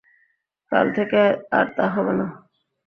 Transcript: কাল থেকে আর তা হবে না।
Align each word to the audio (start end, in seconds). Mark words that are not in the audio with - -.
কাল 0.71 0.85
থেকে 0.97 1.21
আর 1.51 1.65
তা 1.77 1.85
হবে 1.95 2.13
না। 2.19 2.27